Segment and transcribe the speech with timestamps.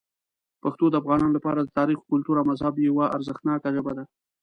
[0.63, 4.03] پښتو د افغانانو لپاره د تاریخ، کلتور او مذهب یوه ارزښتناک ژبه ده.